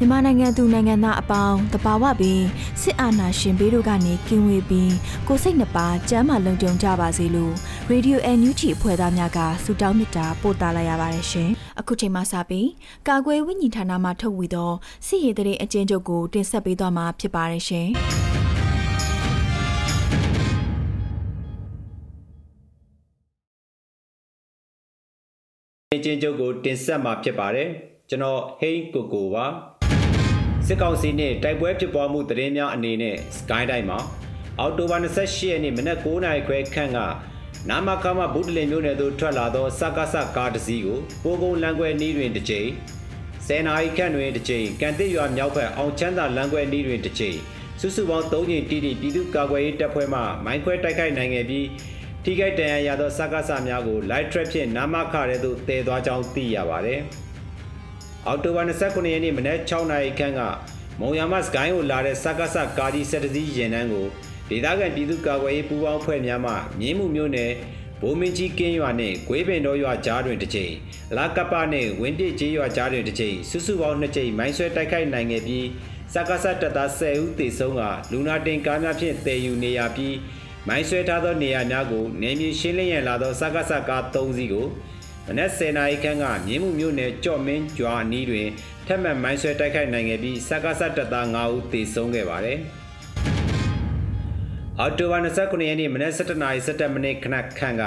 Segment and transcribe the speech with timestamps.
[0.00, 2.42] မြန်မာနိုင်ငံသူနိုင်ငံသားအပေါင်းတဘာဝပင်
[2.80, 4.94] စစ်အာဏာရှင်ဘေးတို့ကနေကင်းဝေးပြီး
[5.26, 7.54] ကိုယ်စိတ်နှပါကျမ်းမာလုံခြုံကြပါစေလို့
[7.90, 12.68] Radio NUG အဖွဲ့သားများကဆုတောင်းမေတ္တာပို့သလာရပါတယ်ရှင်။အခုချိန်မှစပြီး
[13.08, 14.72] ကာကွယ်ဝိညာဉ်ဌာနမှထုတ်ဝေသော
[15.06, 17.88] စစ်ရေးတရေအကျဉ်းချုပ်ကိုတင်ဆက်ပေးသွားမှာဖြစ်ပါတယ်ရှင်။
[25.96, 27.68] အချင်းချုပ်ကိုတင်ဆက်မှာဖြစ်ပါတယ်
[28.08, 29.46] ကျွန်တော်ဟိန်းကိုကိုပါ
[30.70, 33.98] စစ်ကောင်စီနဲ့တိုက်ပွဲဖြစ်ပွားမှုသတင်းများအနေနဲ့ Sky တိုင်းမှာ
[34.58, 36.98] အော်တိုဘာ28ရက်နေ့မနက်9:00နာရီခွဲခန့်က
[37.68, 42.68] နာမခမဗုဒ္ဓလင်မြို့နယ်သို့ထွက်လာသောစကားဆကားတစ်စီးကိုပိုးကုန်းလမ်းခွဲနီးတွင်တစ်ကြိမ်
[43.46, 47.38] 10နာရီခန့်တွင်တစ်ကြိမ်ကန်တစ်ရွာမြောက်ဘက်အောင်ချမ်းသာလမ်းခွဲနီးတွင်တစ်ကြိမ်
[47.80, 51.66] စုစုပေါင်း3ကြိမ်တီတီပြည်သူ့ကာကွယ်ရေးတပ်ဖွဲ့မှမိုင်းခွဲတိုက်ခိုက်နိုင်ခဲ့ပြီး
[52.24, 57.02] ထိခိုက်ဒဏ်ရာရသောစကားဆများကို live trap ဖြင့်နာမခရဲသို့တည်သွားကြောင်းသိရပါတယ်။
[58.28, 60.40] အောက်တိုဘာ29ရက်နေ့မနက်6နာရီခန့်က
[61.00, 64.06] မုံရမစကိုင်းကိုလာတဲ့စကားဆကာဒီစက်တစည်းရင်နှန်းကို
[64.50, 67.52] ဒေသခံပြည်သူ့ကာကွယ်ရေးပူးပေါင်းဖွဲ့များမှမြင်းမှုမျိုးနယ်
[68.00, 70.74] ဘိုးမင်းကြီးကင်းရွာနှင့်ဂွေးပင်တော်ရွာကြားတွင်တစ်ကြိမ်
[71.16, 75.66] လာကပနှင့်ဝင်းပြစ်ကြီးရွာကြားတွင်တစ်ကြိမ်စုစုပေါင်း2ကြိမ်မိုင်းဆွဲတိုက်ခိုက်နိုင်ခဲ့ပြီး
[76.14, 80.16] စကားဆတပ်သား10ဦးသေဆုံးကလူနာတင်ကားများဖြင့်တည်ယူနေရပြီး
[80.68, 84.66] မိုင်းဆွဲထားသောနေရာများကိုနေမြေရှင်းလင်းရန်လာသောစကားဆကား3စီးကို
[85.30, 88.48] မနက်10:00နာရီခန့်ကမြင်းမှုမြို့နယ်ကြော့မင်းကျွာအနီးတွင်
[88.86, 92.58] ထက်မှန်မိုင်းဆွဲတိုက်ခိုက်နိုင်ခဲ့ပြီးစကားဆတပ်သား9ဦးသေဆုံးခဲ့ပါတယ်။
[94.78, 97.84] အော်တိုဘာ29ရက်နေ့မနက်7:17မိနစ်ခန့်ခန့်က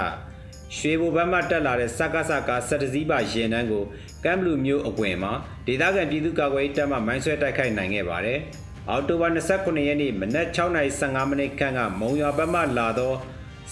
[0.77, 3.83] ရွှေဘိုဘက်မှတက်လာတဲ့စကားဆကားစက်တစည်းပါရင်နှန်းကို
[4.23, 5.31] ကမ်ဘလူမျိုးအကွင်မှာ
[5.67, 8.39] ဒေသခံပြည်သူ့ကာကွယ်ရေးတပ်မှမိုင်းဆွဲတိုက်ခိုက်နိုင်ခဲ့ပါတယ်။
[8.89, 13.13] အော်တိုဘာ29ရက်နေ့မနက်6:15မိနစ်ခန့်ကမုံရွာဘက်မှလာသော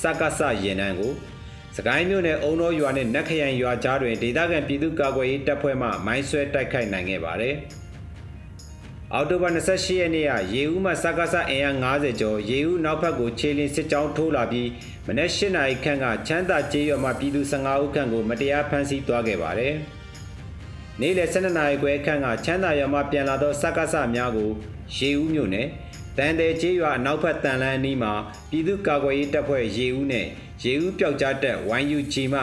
[0.02, 1.14] စကားဆရင်နှန်းကို
[1.78, 7.56] စကိုင်းမြို့နယ်အုံတော်ရွာနဲ့နက်ခရိုင်ရွာကြားတွင်ဒေသခံပြည်သူ့ကာကွယ်ရေးတပ်ဖွဲ့မှမိုင်းဆွဲတိုက်ခိုက်နိုင်ခဲ့ပါတယ်။
[9.14, 14.70] အော်တိုဘာ28ရက်နေ့ကရေဦးမှစကားဆအင်အား90ကျော်ရေဦးနောက်ဘက်ကိုခြေလင်းစစ်ကြောင်းထိုးလာပြီး
[15.08, 19.74] မနက်၈နာရီခန့်ကချမ်းသာကျေးရွာမှပြည်သူ15ဦးခန့်ကိုမတရားဖမ်းဆီးသွားခဲ့ပါတယ်။
[21.02, 24.52] နေ့လယ်12နာရီခွဲခန့်ကချမ်းသာရွာမှပြန်လာသောစကားဆများကို
[24.98, 25.68] ရေဦးမြို့နယ်
[26.18, 28.14] တန်တယ်ကျေးရွာအနောက်ဘက်တန်လန်းအနီးမှာ
[28.50, 30.28] ပြည်သူ့ကာကွယ်ရေးတပ်ဖွဲ့ရေဦးနဲ့
[30.64, 32.42] ရေဦးပျောက်ကြားတပ် YUG မှ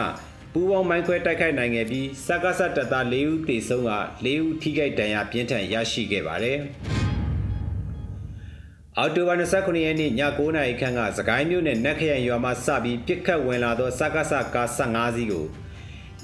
[0.53, 3.91] ပူးပေါင်းမိုင်းခွဲတိုက်ခိုက်နိုင်ခဲ့ပြီးစကားဆတပ်သား၄ဦးသေဆုံးက
[4.25, 6.59] ၄ဦးထိခိုက်ဒဏ်ရာပြင်းထန်ရရှိခဲ့ပါတယ်။
[8.97, 15.45] အော်တိုဘာ29ရက်နေ့ည9:00နာရီခန့်ကစကိုင်းမြို့နယ်နက်ခရိုင်ရွာမှစပြီးပြစ်ခတ်ဝင်လာသောစကားဆကား15စီးကို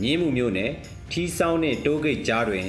[0.02, 0.72] မြင်းမှုမြို့နယ်
[1.12, 2.68] ထီးဆောင်နှင့်တိုးဂိတ်ကြားတွင်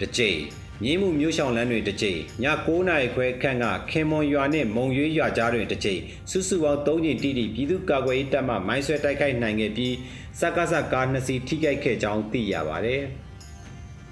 [0.00, 0.38] တစ်ကြိမ်
[0.82, 9.94] မြင်းမှုမြို့ဆောင်လန်းတွင်တစ်ကြိမ်ည9နာရီခွဲခန့်ကခင်မွန်ရွာနှင့်မုံရွေးရွာကြားတွင်တစ်ကြိမ်စုစုပေါင်း3ကြိမ်တိတိပြည်သူ့ကာကွယ်ရေးတပ်မှမိုင်းဆွဲတိုက်ခိုက်နိုင်ခဲ့ပြီး
[10.40, 13.02] စကားဆကား2စီးထိခိုက်ခဲ့ကြောင်းသိရပါသည်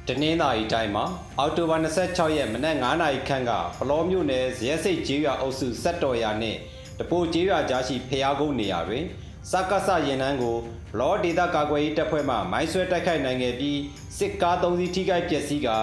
[0.08, 1.04] တနင်္သာရီတိုင်းမှာ
[1.38, 6.58] အောက်တိုဘာ26ရက်မနက်9နာရီခန့်ကပလောမြို့နယ်ဇရက်စိတ်ကျေးရွာအုပ်စုစက်တော်ရွာနှင့်
[6.98, 9.04] တပိုကျေးရွာကြားရှိဖျားကုန်းနေရာတွင်
[9.50, 10.56] စကားဆရင်နှန်းကို
[10.92, 13.78] ဘလောဒေတာကာကွယ်ရေးတပ်ဖွဲ့မှမိုင်းဆွဲတိုက်ခိုက်နိုင်ခဲ့ပြီး
[14.18, 15.78] စစ်ကား3စီးထိခိုက်ပျက်စီးကာ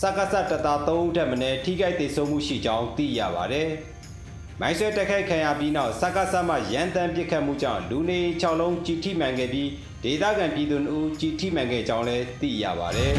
[0.00, 3.68] စကားဆတပ်သား3ဦးထက်မနည်းထိခိုက်ဒေဆုံးမှုရှိကြောင်းသိရပါသည်။
[4.60, 9.68] မိုင်းဆွဲတိုက်ခိုက်ခံရပြီးနောက်စကားဆမှရန်တမ်းပစ်ခတ်မှုကြောင့်လူနေ6လုံးကြီးထိမှန်ခဲ့ပြီး
[10.04, 13.14] ဒေသခံပြည်သူတို့ကြီးထိမှန်ခဲ့ကြောင်းလည်းသိရပါသည်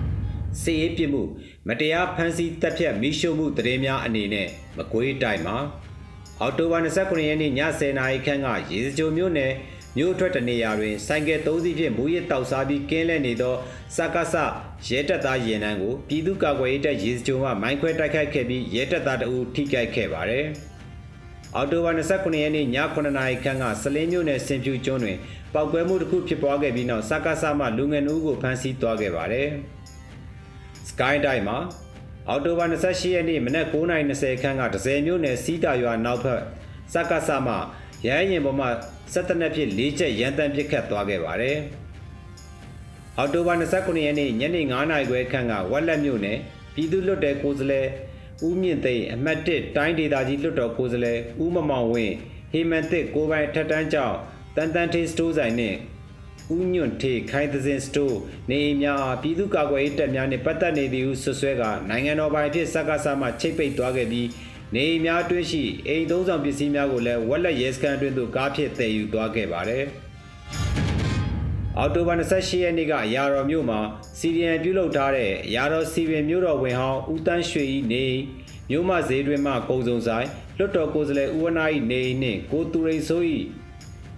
[0.60, 1.22] ။စီရေးပြမှု
[1.68, 5.56] မတရားဖမ်းဆီးတပ်ဖြတ်မိရှုမှုတရေများအနေနဲ့မကွေးတိုင်းမှာ
[6.40, 9.52] အော်တိုဘာ29ရက်နေ့ည10:00နာရီခန့်ကရေစကြိုမြို့နယ်
[9.96, 13.54] မြို့ထွက်တနေရာတွင်ဆိုင်ကယ်၃စီးဖြင့်မူရစ်တောက်စားပြီးကင်းလဲနေသော
[13.96, 14.34] စကားဆ
[14.88, 20.46] ရဲတပ်သားရင်နှန်းကိုပြည်သူ့ကာကွယ်ရေးတပ်ရေစကြိုမှမိုင်းခွဲတိုက်ခိုက်ခဲ့ပြီးရဲတပ်သားတအူထိခိုက်ခဲ့ပါသည်။
[21.54, 25.18] အော်တိုဘာ29ရက်နေ့ည9:00နာရီခန့်ကစလင်းမြို့နယ်စင်ဖြူကျွန်းတွင်
[25.54, 29.48] ပောက်ကွဲမှုတစ်ခုဖြစ်ပွားခဲ့ပြီးနောက်စကားဆမှလူငယ်နှုတ်ကိုဖမ်းဆီးသွားခဲ့ပါတယ်။
[30.88, 31.58] Sky တိုင်းမှာ
[32.28, 36.40] အော်တိုဘာ28ရက်နေ့မနက်9:20ခန့်ကဒဇယ်မြို့နယ်စီးတာရွာနောက်ဘက်
[36.92, 37.54] စကားဆမှ
[38.06, 38.66] ရဟရင်ပေါ်မှ
[39.12, 41.58] ဆက်တနက်ဖြစ်၄ချက်ရန်တမ်းပစ်ခတ်သွားခဲ့ပါတယ်။
[43.18, 46.38] အော်တိုဘာ29ရက်နေ့ညနေ9:00နာရီခွဲခန့်ကဝက်လက်မြို့နယ်
[46.74, 47.88] ပြည်သူ့လွတ်တဲ့ကိုယ်စားလှယ်
[48.46, 52.14] ဦးမြင့်သိန်းအမှတ်1တိုင်းဒေသကြီးလွတ်တော်ကိုယ်စားလှယ်ဦးမမောင်ဝင်း
[52.52, 54.16] ဟေမန်တစ်ကိုပိုင်ထက်တန်းကျောင်း
[54.56, 55.76] တန်တန်ထေးစတိုးဆိုင်နှင့်
[56.54, 58.18] ဦးညွန့်ထေခိုင်သစင်စတိုး
[58.50, 64.26] နေအိမ်များအားပြည်သူ့ကာကွယ်ရေးတပ်များနှင့်ပတ်သက်နေသည်ဟုဆွဆွဲကနိုင်ငံတော်ပိုင်ဖြစ်စက္ကစမှချိတ်ပိတ်သွားခဲ့ပြီး
[64.74, 69.84] နေအိမ်များအတွင်းရှိအိမ်သုံးဆောင်ပစ္စည်းများကိုလည်းဝက်လက်ရဲစခန်းအတွင်းသို့ကားဖြင့်တည်ယူသွားခဲ့ပါတယ်။
[71.78, 73.80] အော်တိုဘာ28ရက်နေ့ကရာတော်မြို့မှာ
[74.18, 78.06] စီရီယန်ပြုလုပ်ထားတဲ့ရာတော်စီရင်မြို့တော်ဝင်ဟောင်းဦးတန်းရွှေဤနေ
[78.70, 80.26] မြို့မဈေးတွင်မှကုံစုံဆိုင်
[80.58, 83.36] လွတ်တော်ကိုယ်စားလှယ်ဦးဝနာဤနေနှင့်ကိုတူရိန်ဆိုဤ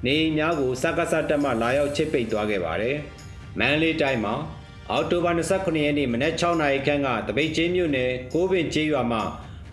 [0.07, 2.97] နေများကိုစကားစတက်မှလာရောက်ချစ်ပိတ်သွားခဲ့ပါတယ်။
[3.59, 4.35] မန်လေးတိုင်းမှာ
[4.91, 9.23] အော်တိုဘာ29ရက်နေ့မနက်6နာရီခန့်ကတပိတ်ချင်းမြို့နယ်ကိုးပင်ကျေးရွာမှာ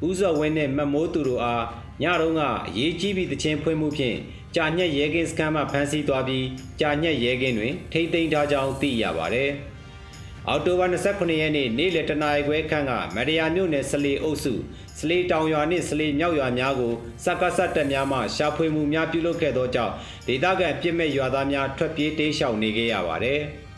[0.08, 1.66] ဦးစော်ဝင်းနဲ့မတ်မိုးသူတို့အား
[2.02, 4.18] ညတုန်းကအရေးကြီးပြီးတခြင်းဖွင့်မှုဖြင့်
[4.56, 6.46] ကြာညက်ရဲကင်းစခန်းမှဖမ်းဆီးသွားပြီး
[6.80, 9.46] ကြာညက်ရဲကင်းတွင် ထိမ့်သိမ်းထားကြောင်းသိရပါဗျ။
[10.48, 14.54] အော်တိုဘာ29ရက်နေ့နေ့လယ်တနာရီခွဲခန့်ကမရယာမြို့နယ်စလီအုပ်စု
[15.00, 16.94] စလီတောင်ရွာနှင့်စလီမြောက်ရွာများကို
[17.26, 19.94] စက္ကစတက်များမှရှာဖွေမှုများပြုလုပ်ခဲ့သောကြောင့်
[20.28, 23.40] ဒေသခံပြစ်မဲ့ရွာသားများထွက်ပြေးတိမ်းရှောင်နေခဲ့ရပါတယ်။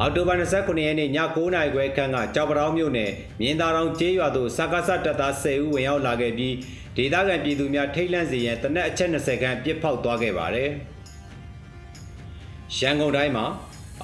[0.00, 3.10] အော်တိုဘာ29ရက်နေ့ည9:00နာရီခွဲခန့်ကကြောက်ပတောင်းမြို့နယ်
[3.40, 6.54] မြင်းသားတောင်ကျေးရွာသို့စကားဆတပ်သား10ဦးဝင်ရောက်လာခဲ့ပြီး
[6.96, 10.70] ဒေသခံပြည်သူများထိတ်လန့်စေရန်တနက်အချက်20ခန်းပြစ်ဖောက်သွားခဲ့ပါတယ်။
[12.78, 13.46] ရန်ကုန်တိုင်းမှာ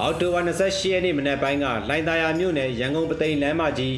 [0.01, 3.97] အော်တိုဘာ28ရက်နေ့မနက်ပိုင်းကလိုင်သာယာမြို့နယ်ရန်ကုန်ပသိမ်လမ်းမကြီး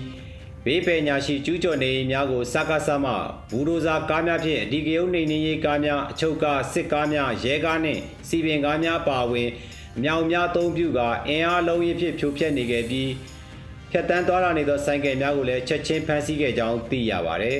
[0.65, 3.13] ဘေးပယ်ညာရှိကျူးကျော်နေအိမ်များကိုစကားဆမှ
[3.51, 9.51] ဘူဒိုဇာကားများဖြင့်အဒီကရုံနေနေရေးကားများအချုပ်ကားစစ်ကားများရဲကားနှင့်စီပင်ကားများပါဝင်
[9.97, 13.11] အမြောင်များသုံးပြုကအင်အားလုံးရင်းဖြင့်ဖြိုဖျက်နေခဲ့ပြီး
[13.91, 17.55] ဖြတ်တန်းသွားလာနေသောဆိုင်ကယ်များကိုလည်းချက်ချင်းဖမ်းဆီးခဲ့ကြောင်းသိရပါဗျ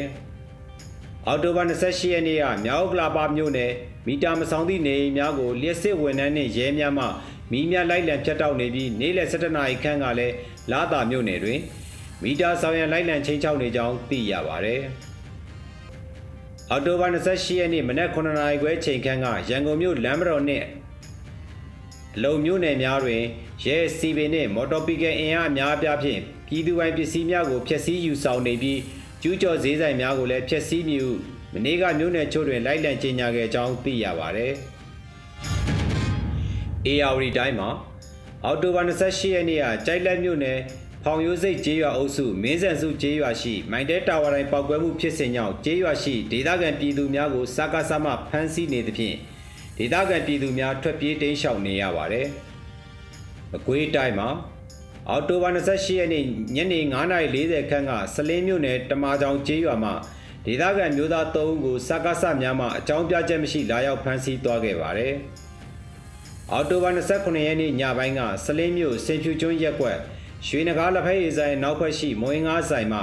[1.27, 3.73] ။အော်တိုဘာ28ရက်နေ့ကမြောက်ကလာပါမြို့နယ်
[4.07, 7.05] မီတာမဆောင်သည့်နေအိမ်များကိုလျှက်စစ်ဝန်ထမ်းနှင့်ရဲများမှ
[7.51, 10.35] မီးများလိုက်လံဖြတ်တောက်နေပြီးနေ့လယ်7နာရီခန့်ကလည်း
[10.73, 11.61] လာတာမြို့နယ်တွင်
[12.23, 14.77] မီတာဆောင်ရန်လိုက်လံချင်းချောက်နေကြောင်းသိရပါဗျ။
[16.71, 20.86] အော်တိုဘာ28ရက်နေ့မနက်9နာရီခွဲချိန်ခန့်ကရန်ကုန်မြို့လမ်းမတော်နှင့်အ
[22.23, 23.23] လုံမျိုးနယ်များတွင်
[23.65, 28.81] ရဲစီပင်နှင့်မော်တော်ပီကယ်အင်အားအများအပြားဖြင့်ပြည်သူပိုင်ပစ္စည်းများကိုဖျက်ဆီးယူဆောင်နေပြီး
[29.23, 31.05] ကျူးကျော်ဈေးဆိုင်များကိုလည်းဖျက်ဆီးမြူ
[31.53, 34.49] မနေ့ကမြို့နယ်ချို့တွင်လိုက်လံကြေညာခဲ့ကြောင်းသိရပါဗျ။
[36.87, 37.69] AR တိုင်းမှာ
[38.45, 40.59] အော်တိုဘာ28ရက်နေ့ကကြိုက်လက်မြို့နယ်
[41.05, 49.17] ဖောင်ရိုးစိတ်ကျေးရွာအုပ်စုမင်းဆန်စုကျေးရွာရှိမိုင်တဲတာဝါတိုင်းပောက်ကွဲမှုဖြစ်စဉ်ကြောင့်ကျေးရွာရှိဒေသခံပြည်သူများကိုစကားစမှဖမ်းဆီးနေသဖြင့်
[49.77, 52.27] ဒေသခံပြည်သူများထွက်ပြေးတိမ်းရှောင်နေရပါတယ်။
[53.57, 54.29] အကွေးတိုင်းမှာ
[55.09, 56.25] အော်တိုဘာ28ရက်နေ့
[56.57, 59.95] ညနေ9:40ခန်းကစလင်းမြို့နယ်တမာကြောင်ကျေးရွာမှာ
[60.47, 65.15] ဒေသခံမျိုးသား3ဦးကိုစကားဆများမှအကြောင်းပြချက်မရှိလာရောက်ဖမ်းဆီးသွားခဲ့ပါတယ်။
[66.53, 69.99] အော်တိုဘာ29ရက်နေ့ညပိုင်းကစလင်းမြို့စင်ဖြူကျွန်းရက်ကွက်
[70.47, 73.03] ရွှေနဂါလက်ဖက်ရည်ဆိုင်နောက်ဖက်ရှိမွေငါးဆိုင်မှာ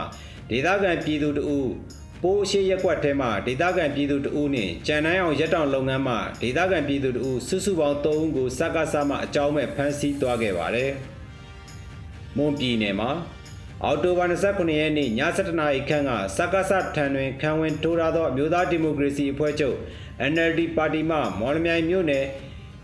[0.50, 1.70] ဒေသခံပြည်သူတို့
[2.26, 10.92] ပိုးရှိရက်ကွက်ထဲမှာဒေသခံပြည်သူတဦးနှင့်ကြံနိုင်အောင်ရက်တောင်လုပ်ငန်းမှဒေသခံပြည်သူတဦးစုစုပေါင်း3ဦးကိုစက္ကစမှအကြောင်းမဲ့ဖမ်းဆီးသွားခဲ့ပါတယ်။
[12.38, 13.12] မွန်ပြည်နယ်မှာ
[13.84, 19.78] အော်တိုဘာ29ရက်နေ့ည7:00နာရီခန့်ကစက္ကစထံတွင်ခံဝင်ထိုးထားသောအမျိုးသားဒီမိုကရေစီအဖွဲ့ချုပ်
[20.32, 22.26] NLD ပါတီမှမော်လမြိုင်မြို့နယ်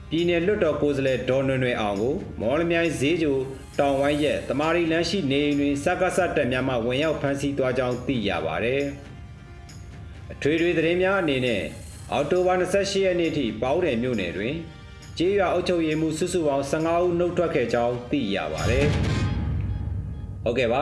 [0.09, 3.37] ပြည်내လွတ်တော်ကိုယ်စားလှယ်ဒေါ်နွယ်နွယ်အောင်ကိုမော်လမြိုင်ဈေးကျို
[3.79, 8.77] တောင်ဝိုင်းရက်တမာရီလန်းရှိနေအိမ်တွင်စက္ကစတက်များမှဝင်ရောက်ဖမ်းဆီးသွားကြောင်းသိရပါဗျ။
[10.33, 11.63] အထွေထွေသတင်းများအနေနဲ့
[12.11, 14.55] အော်တိုဘာ28ရက်နေ့ထိပေါင်းတယ်မြို့နယ်တွင်
[15.17, 18.85] ကြေးရွာအုပ်ချုပ်ရေးမှူးစုစုပေါင်း15ဦးနှုတ်ထွက်ခဲ့ကြောင်းသိရပါတယ်။
[20.43, 20.81] ဟုတ်ကဲ့ပါ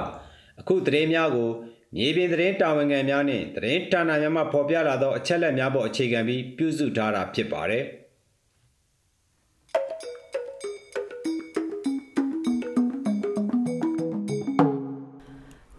[0.59, 1.49] အခုသတင်းများကို
[1.95, 7.83] မြေပြင်သတင်းတာဝန်ခံများနှင့်သတင်းဌာနများမှဖော်ပြလာသောအချက်အလက်များပေါ်အခြေခံပြီးပြုစုထားတာဖြစ်ပါတယ်။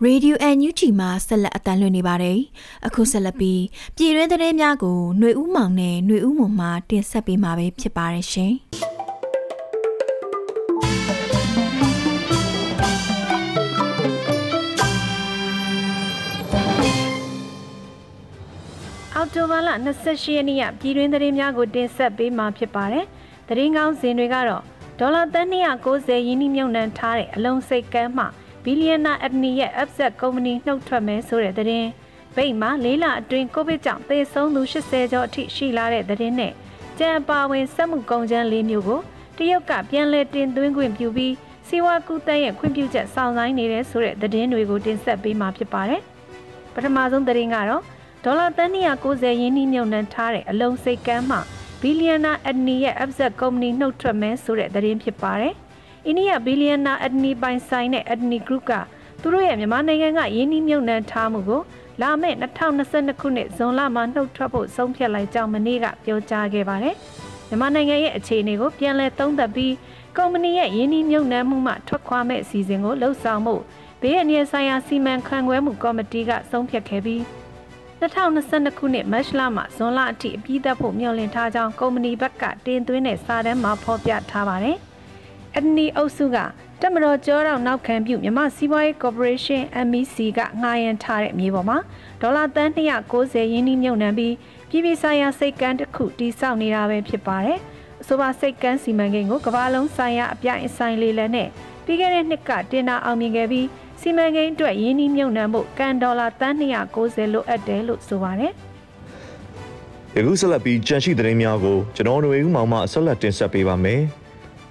[0.06, 2.40] Radio NUG မှာဆက်လက်အတန်းလွှင့်နေပါတယ်။
[2.88, 3.64] အခုဆက်လက်ပြီး
[3.96, 8.54] ပြည်တွင်းသတင်းများကိုຫນွေဦးမောင်နဲ့ຫນွေဦးမုံမှတင်ဆက်ပေးမှာပဲဖြစ်ပါတယ်ရှင်။
[19.16, 19.70] အော်တိုဘာလ
[20.02, 23.06] 28ရက်နေ့ကပြည်တွင်းသတင်းများကိုတင်ဆက်ပေးမှာဖြစ်ပါတယ်။
[23.48, 24.64] သတင်းကောင်းစင်တွေကတော့
[25.00, 28.26] ဒေါ်လာသန်း290ရင်းနှီးမြှုပ်နှံထားတဲ့အလုံးစိတ်ကမ်းမှ
[28.65, 31.89] ဘီလီယံနာအက်ဒနီရဲ့ Upset ကုမ္ပဏီနှုတ်ထွက်မယ်ဆိုတဲ့သတင်း
[32.37, 36.53] ဘဗိတ်မှာလေးလအတွင်းကိုဗစ်ကြောင့်သေဆုံးသူ80ကျော်အထိရှိလာတဲ့သတင်းနဲ့
[36.99, 39.01] ကြံပါဝင်စက်မှုကုန်ကျန်း၄မျိုးကို
[39.39, 41.35] တရုတ်ကပြန်လည်တင်သွင်းခွင့်ပြုပြီး
[41.69, 46.03] စီဝါကူတန်းရဲ့ခွင့်ပြုချက်စောင့်ဆိုင်နေတဲ့ဆိုတဲ့သတင်းတွေကိုတင်ဆက်ပေးမှာဖြစ်ပါတယ်။
[46.75, 47.83] ပထမဆုံးသတင်းကတော့
[48.25, 51.39] ဒေါ်လာသန်း290ရင်းနှီးမြှုပ်နှံထားတဲ့အလုံးစိတ်ကမ်းမှ
[51.81, 55.55] ဘီလီယံနာအက်နီရဲ့ Upset Company နှုတ်ထွက်မယ်ဆိုတဲ့သတင်းဖြစ်ပါတယ်။
[56.09, 58.73] အိန္ဒိယဘီလီယံနာအက်နီပိုင်ဆိုင်တဲ့ Adni Group က
[59.21, 61.61] သူတို့ရဲ့မြန်မာနိုင်ငံကရင်းနှီးမြှုပ်နှံထားမှုကို
[62.03, 66.95] လာမယ့်2022ခုနှစ်ဇွန်လမှာနှုတ်ထွက်ဖို့ဆုံးဖြတ်လိုက်ကြောင်းမနေ့ကပြောကြားခဲ့ပါတယ်။
[67.49, 69.75] မြန်မာနိုင်ငံရဲ့အခြေအနေကိုပြန်လည်သုံးသပ်ပြီး
[70.17, 73.55] ကုမ္ပဏီရဲ့ရင်းနှီးမြှုပ်နှံမှုမှထွက်ခွာမဲ့အစီအစဉ်ကိုလှုပ်ဆောင်မှု
[74.01, 77.21] ဘေးအန္တရာယ်ဆိုင်ရာစီမံခန့်ခွဲမှုကော်မတီကဆုံးဖြတ်ခဲ့ပြီး
[78.01, 84.79] 2022ခုနှစ်မတ်လမှဇွန်လအထိအပြီးသတ်ဖို့မျှော်လင့်ထားကြောင်းကုမ္ပဏီဘက်ကတင်သွင်းတဲ့စာတမ်းမှာဖော်ပြထားပါတယ်။
[85.57, 86.37] အဒနီအုပ်စုက
[86.81, 91.79] တက်မတော်ကျောတော့နောက်ခံပြုမြမစီးပွားရေးကော်ပိုရေးရှင်း MEC ကငှားရမ်းထားတဲ့မြေပေါ်မှာ
[92.21, 94.35] ဒေါ်လာတန်း290ရင်းနှီးမြှုပ်နှံပြီး
[94.71, 97.59] ပြည်ပဆိုင်ရာစိတ်ကမ်းတစ်ခုတည်ဆောက်နေတာပဲဖြစ်ပါတယ်။
[98.03, 101.49] အဆိုပါစိတ်ကမ်းစီမံကိန်းကိုကမ္ဘာလုံးဆိုင်ရာအပြိုင်အဆိုင်လေးလည်းနဲ့
[101.85, 103.67] ပြီးခဲ့တဲ့နှစ်ကတင်တာအောင်မြင်ခဲ့ပြီး
[104.01, 108.53] စီမံကိန်းအတွက်ရင်းနှီးမြှုပ်နှံဖို့ကန်ဒေါ်လာတန်း290လိုအပ်တယ်လို့ဆိုပါတယ်။
[110.17, 114.03] ယခုဆက်လက်ပြီးကြန့်ရှိသတင်းများကိုကျွန်တော်တို့ဦးမောင်မှဆက်လက်တင်ဆက်ပေးပါမယ်။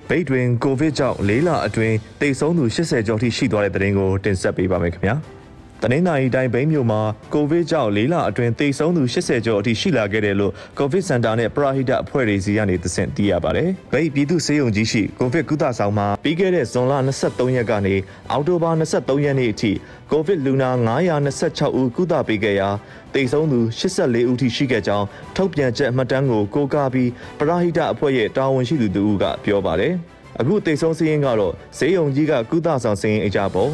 [0.09, 5.17] ဗိတ်တွင်ကိုဗစ်ကြောင့်၄လအတွင်းတိတ်ဆုံးသူ80ကျော်ထိရှိသွားတဲ့သတင်းကိုတင်ဆက်ပေးပါမယ်ခင်ဗျာ။
[5.83, 7.01] တနင်္သာရီတိုင်းဘိန်းမြို့မှာ
[7.33, 16.93] ကိုဗစ်ကြောင့်၄လအတွင်းသေဆုံးသူ80ကျော်အထိရှိလာခဲ့တယ်လို့ကိုဗစ်စင်တာနဲ့ပရာဟိတအဖွဲ့တွေစီကနေသိသိရပါတယ်။ဗိန်းပြည်သူ့စေယုံကြီးရှိကိုဗစ်ကုသဆောင်မှာပြီးခဲ့တဲ့ဇွန်လ
[17.23, 17.95] 23ရက်ကနေ
[18.31, 19.71] အောက်တိုဘာ23ရက်နေ့အထိ
[20.11, 20.69] ကိုဗစ်လူနာ
[21.27, 22.69] 926ဦးကုသပေးခဲ့ရာ
[23.13, 25.05] သေဆုံးသူ84ဦးထိရှိခဲ့ကြောင်း
[25.35, 29.93] ထုတ်ပြန်ချက်အမှတ်တမ်းကိုကိုးကားပြီးပရာဟိတအဖွဲ့ရဲ့တာဝန်ရှိသူတို့ကပြောပါတယ်။
[30.39, 33.71] အခုသေဆုံးစည်းရင်းကတော့ဈေးုံကြီးကကုသဆောင်စည်းရင်းအကြပေါ်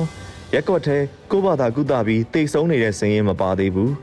[0.54, 0.98] ရက်ကွက်ထဲ
[1.32, 3.94] ကိုဘာသာကုသပြီးတိတ်ဆုံးနေတဲ့စည်ရင်မပါသေးဘူး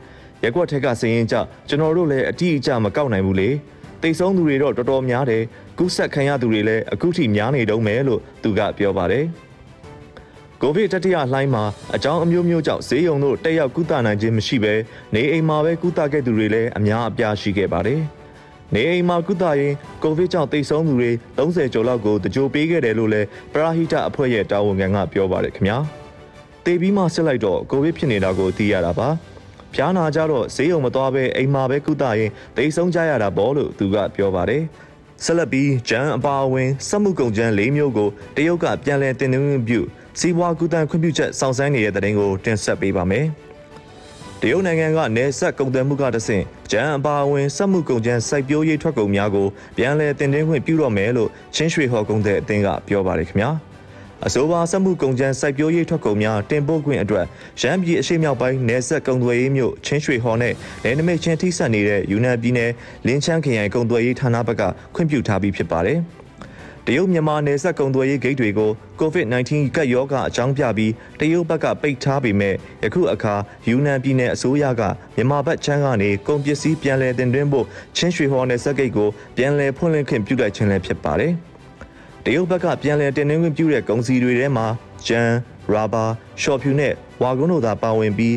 [0.42, 1.36] ရက်ကွက်ထဲကစည်ရင်ကြ
[1.68, 3.48] ကျွန်တော်တို့လည်းအတိအကျမကောက်နိုင်ဘူးလေ
[4.02, 5.42] တိတ်ဆုံးသူတွေတော့တော်တော်များတယ်
[5.78, 9.24] ကုဆက်ခံရသူတွေလည်းအခုထိများနေတုံးမယ်လို့သူကပြောပါတယ်
[10.62, 11.64] ကိုဗစ်တတိယလှိုင်းမှာ
[11.94, 14.74] အကြောင်းအမျိုးမျိုးကြောင့်ဈေးရုံတို့တက်ရောက်ကုသနိုင်ခြင်းမရှိဘဲ
[15.14, 18.00] နေအိမ်မှာပဲကုသခဲ့သူတွေလည်းအများအပြားရှိခဲ့ပါတယ်။
[18.74, 25.78] နေအိမ်မှာကုသရင်ကိုဗစ်ကြောင့်တိတ်ဆုံးသူတွေ30ကျော်လောက်ကိုတကြိုပေးခဲ့တယ်လို့လည်းပရာဟိတအဖွဲ့ရဲ့တာဝန်ခံကပြောပါတယ်ခင်ဗျာ။
[26.64, 29.08] တေပြီးမှစစ်လိုက်တော့ကိုဗစ်ဖြစ်နေတာကိုသိရတာပါ
[29.74, 34.62] ဖျားနာကြတော့ဈေးုံမသွားပဲအိမ်မှာပဲကုသရင်တိတ်ဆုံးကြရတာပေါ့လို့သူကပြောပါတယ်
[35.24, 39.80] ဆက်လက်ပြီးဂျန်အပါအဝင်စက်မှုကုန်ကျန်း၄မျိုးကိုတရုတ်ကပြန်လည်တင်သွင်းပြု
[40.18, 43.26] စီးပွားကူတန်းခွင့်ပြုချက်စောင့်ဆိုင်းနေတဲ့တဲ့တင်ကိုတင်ဆက်ပေးပါမယ်
[44.40, 53.50] တရုတ်နိုင်ငံကနေဆက်ကုန်သွယ်မှုကတဆင့်ဂျန်အပါအဝင်စက်မှုကုန်ကျန်းစိုက်ပျိုးရေးထွက်ကုန်များကိုပြန်လည်တင်သွင်းခွင့်ပြုတော့မယ်လို့ချင်းရွှေဟော်ကုန်တဲ့အသင်းကပြောပါတယ်ခင်ဗျာ။
[54.26, 57.26] အဆိုပါစက်မှုကုန်ကျန်းစိုက်ပျိုးရေးထွက်ကုန်များတင်ပို့ခွင့်အတွက်
[57.60, 62.70] ရန်ပြည်အရှိမြောက်ပိုင်းနယ်စပ်ကုန်သွယ်ရေးမြို့ချင်းရွှေဟော်နဲ့နယ်နိမိတ်ချင်းထိစပ်နေတဲ့ယူနန်ပြည်နယ်
[63.06, 64.62] လင်းချန်းခရိုင်ကုန်သွယ်ရေးဌာနဘက်က
[64.94, 65.98] ခွင့်ပြုထားပြီးဖြစ်ပါတယ်။
[66.86, 73.34] တရုတ်မြန်မာနယ်စပ်ကုန်သွယ်ရေးဂိတ်တွေကို COVID-19 ကပ်ရောဂါအကြောင်းပြပြီးတရုတ်ဘက်ကပိတ်ထားပေမဲ့ယခုအခါ
[73.68, 74.82] ယူနန်ပြည်နယ်အစိုးရက
[75.16, 81.34] မြန်မာဘက်ချမ်းကနေကုန်ပစ္စည်းပြန်လည်တင်သွင်းဖို့ချင်းရွှေဟော်နယ်စပ်ဂိတ်ကိုပြန်လည်ဖွင့်လှစ်ခွင့်ပြုလိုက်ခြင်းလည်းဖြစ်ပါတယ်။
[82.26, 84.66] တရုတ်ဘက်ကပြန်လည်တင်နှင်းခွင့်ပြုတဲ့ကုန်စည်တွေထဲမှာ
[85.06, 85.28] ဂျန်၊
[85.74, 86.04] ရာဘာ၊
[86.42, 88.36] ရှော့ဖြူနဲ့ဝါကုန်းတို့သာပါဝင်ပြီး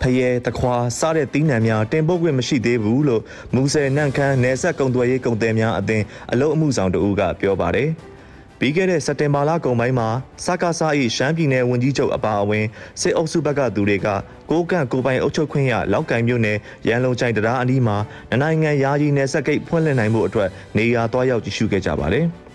[0.00, 3.22] ဖယဲတခွာစားတဲ့တီးနှံများတင်ပို့ခွင့်မရှိသေးဘူးလို့
[3.54, 7.88] မူဆယ်နန့်ခမ်းနယ်ဆက်ကုန်သွယ်ရေးကုန်သည်များအသင်းအလုံးအမှုဆောင်တအူးကပြောပါတယ်။
[8.58, 10.08] ပြီးခဲ့တဲ့စက်တင်ဘာလကုန်ပိုင်းမှာ
[10.44, 12.64] စကားစား၏ရှမ်းပြည်နယ်ဝန်ကြီးချုပ်အပါအဝင်
[13.00, 14.08] စစ်အုပ်စုဘက်ကသူတွေက
[14.50, 17.96] ကိုကန့်ကိုပိုင်အုပ်ချုပ်ခွင့်ရလောက်ကင်မြို့နယ်ရန်လုံချိုင်တရားအနီးမှာ
[18.42, 22.26] နိုင်ငံယာယီနယ်စပ်ဂိတ်ဖွင့်လှစ်နိုင်မှုအတွက်နေရာတွားရောက်ကြည့်ရှုခဲ့ကြပါတယ်။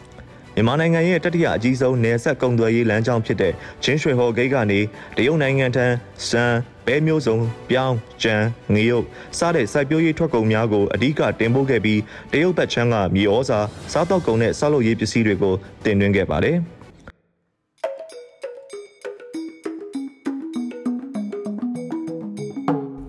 [0.57, 4.79] မြန်မာနိုင်ငံရဲ့တတိယအကြီးဆုံးနယ်စပ်ကုန်သွယ်ရေးလမ်းကြောင်းဖြစ်တဲ့ချင်းရွှေဟော်ဂိတ်ကနေ
[5.17, 5.85] တရုတ်နိုင်ငံထံ
[6.29, 6.43] စံ
[6.85, 7.37] ဘဲမျိုးစုံ
[7.69, 8.35] ပြောင်းကြံ
[8.73, 9.05] ငရုတ်
[9.37, 11.99] စားတဲ့စိုက်ပျိုးရေးထွက်ကုန်များကိုအဓိကတင်ပို့ခဲ့ပြီး
[12.33, 13.59] တရုတ်ဘက်ချမ်းကမြေဩဇာ
[13.93, 16.57] စားတောက်ကုန်နဲ့ဆောက်လုပ်ရေးပစ္စည်းတွေကိုတင်သွင်းခဲ့ပါတယ်။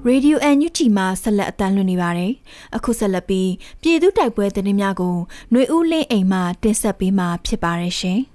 [0.09, 2.33] Radio NUG မှာဆက်လက်အသံလွှင့်နေပါတယ်။
[2.77, 3.51] အခုဆက်လက်ပြီး
[3.83, 5.17] ပြည်သူတိုက်ပွဲသတင်းများကို
[5.51, 8.21] ຫນွေဦးလင်းအိမ်မှတင်ဆက်ပေးမှာဖြစ်ပါတယ်ရှင်။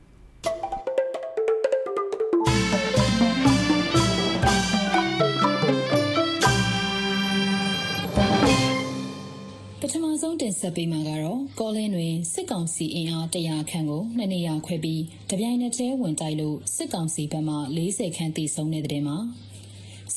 [9.79, 19.17] ပထမဆုံးတင်ဆက်ပေးမှာကတော့ကောလင်းတွင်စစ်ကောင်စီအင်အား100ခန့်ကိုနှစ်နေရာခွဲပြီးတပြိုင်နက်တည်းဝင်တိုက်လို့စစ်ကောင်စီဘက်မှ40ခန့်တိစုံတဲ့တဲ့မှာ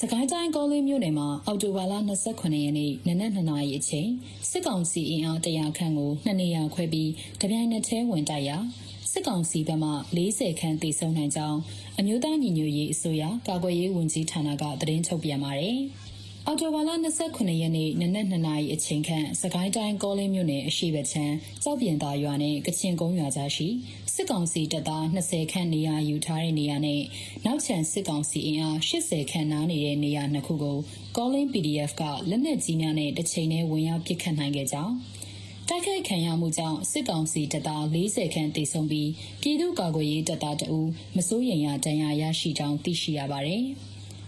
[0.00, 1.94] စကိုင်းတိုင်းကောလင်းမြို့နယ်မှာအော်တိုဘာလ
[2.28, 4.08] 29ရက်နေ့နနက်2နာရီအချိန်
[4.50, 7.10] စစ်ကောင်စီအင်အား100ခန့်ကိုနှစ်နေရာခွဲပြီး
[7.40, 8.56] တပြိုင်နက်တည်းဝင်တိုက်ရာ
[9.12, 11.58] စစ်ကောင်စီဘက်မှ40ခန့်တိစုံနိုင်ကြောင်း
[11.98, 15.78] အမျိုးသားညီညွတ်ရေးအစိုးရကာကွယ်ရေးဝန်ကြီးဌာနကသတင်းထုတ်ပြန်ပါတယ်။
[16.46, 16.90] အော်တိုဘာလ
[17.24, 23.68] 29ရက်နေ့နနက်2နာရီအချိန်ခန့်စကိုင်းတိုင်းကောလင်းမြို့နယ်အရှိဘချမ်းကြောက်ပြင်သာရွာနဲ့ကချင်ကုန်းရွာကြားရှိ
[24.18, 27.02] စစ်ကောင်စီတပ်သား20ခန့်နေရာယူထားတဲ့နေရာနဲ့
[27.46, 30.78] နောက်ချန်စစ်ကောင်စီအင်အား80ခန့်နားနေတဲ့နေရာနှစ်ခုကို
[31.16, 34.94] ကောလင်း PDF ကလက်နက်ကြီးများနဲ့တစ်ချိန်တည်းဝင်ရောက်ပစ်ခတ်နိုင်ခဲ့ကြောင်း
[35.68, 39.10] တိုက်ခိုက်ခံရမှုကြောင့်စစ်ကောင်စီတပ်သား40ခန့်တေဆုံးပြီး
[39.42, 43.62] ပြည်သူ့ကာကွယ်ရေးတပ်သားတအူးမစိုးရိမ်ရဒဏ်ရာရရှိကြောင်းသိရှိရပါတယ်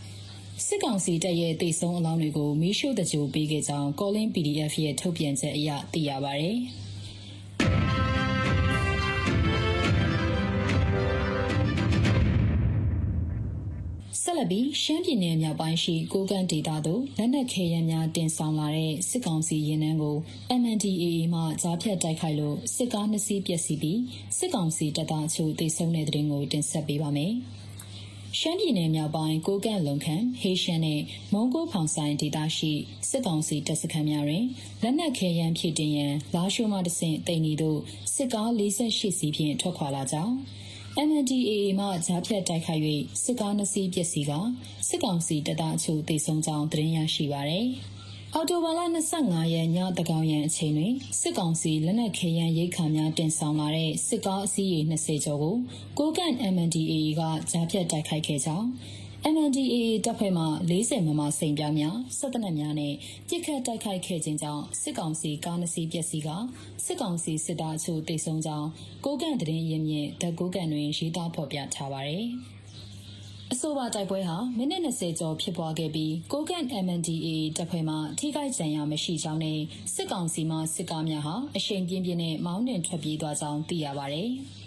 [0.67, 6.59] ။စစ်ကောင်စီတပ်ရဲ့တေဆုံးအလောင်းတွေကိုမီးရှို့တကြိုပေးခဲ့ကြောင်း Calling PDF ရဲ့ထုတ်ပြန်ချက်အရသိရပါတယ်။
[14.31, 20.17] ဆက်လက်ပြီးရှမ်းပြည်နယ်မြောက်ပိုင်းရှိကိုကန့်ဒေသသို့လက်နက်ခဲယမ်းများတင်ဆောင်လာတဲ့စစ်ကောင်စီရင်နှန်းကို
[20.61, 24.01] MNDAA မှကြားဖြတ်တိုက်ခိုက်လို့စစ်ကားနှစ်စီးပျက်စီးပြီး
[24.39, 27.33] စစ်ကောင်စီတပ်သားအချို့တိုက်ဆုံတဲ့တဲ့တင်ကိုတင်ဆက်ပေးပါမယ်။
[28.39, 31.01] ရှမ်းပြည်နယ်မြောက်ပိုင်းကိုကန့်လုံခန့်ဟေးရှမ်းနဲ့
[31.33, 32.73] မုံကိုဖောင်ဆိုင်ဒေသရှိ
[33.11, 34.45] စစ်ကောင်စီတပ်စခန်းများတွင်
[34.83, 37.79] လက်နက်ခဲယမ်းဖြည့်တင်ရန်လာရှိုးမှတဆင့်တိန်နီတို့
[38.15, 40.35] စစ်ကား48စီးဖြင့်ထွက်ခွာလာကြောင်း
[41.07, 42.83] MNDAA မှကြားဖြတ်တိုက်ခိုက်၍
[43.23, 44.33] စစ်ကားနှစ်စီးပျက်စီးက
[44.89, 47.67] စစ်ကောင်စီတပ်သားအချို့တိုက်ဆုံကြောင်းသတင်းရရှိပါရတယ်။
[48.35, 48.81] အော်တိုဘာလ
[49.17, 55.55] 25ရက်ညတကောင်ရန်အချိန်တွင်စစ်ကောင်စီလက်နက်ခဲယမ်းရိတ်ခါများတင်ဆောင်လာတဲ့စစ်ကားအစီးရေ20ကျော်ကို
[55.99, 58.67] ကိုကန် MNDAA ကကြားဖြတ်တိုက်ခိုက်ခဲ့ကြောင်း
[59.25, 62.95] MNDAA တပ်ဖွဲ့မှ40မမစိန်ပြောင်းများစစ်တပ်များနဲ့
[63.29, 66.29] ပြစ်ခတ်တိုက်ခိုက်ခဲ့ခြင်းကြောင့်စစ်ကောင်စီကားနှစ်စီးပျက်စီးက
[66.85, 68.69] စစ်ကောင်စီစစ်သားအချို့တိတ်ဆုံးကြောင်း
[69.05, 72.25] ကိုကန့်တရင်ရင်မြင့်ဓကိုကန့်တွင်ရေးသားဖော်ပြထားပါတယ်။
[73.53, 79.59] အဆိုပါတိုက်ပွဲဟာမိနစ်20ကျော်ဖြစ်ပွားခဲ့ပြီးကိုကန် MNDA တပ်ဖွဲ့မှထိခိုက်ကြံရမရှိကြောင်းနဲ့
[79.95, 84.31] စစ်ကောင်စီမှစစ်ကားများဟာအရှိန်ပြင်းပြင်းနဲ့မောင်းနှင်ထွက်ပြေးသွားကြောင်းသိရပါတယ်။